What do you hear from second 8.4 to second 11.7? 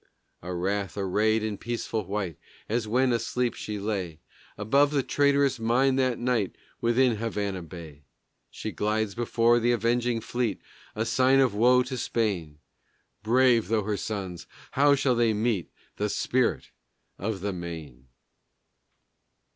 She glides before the avenging fleet, A sign of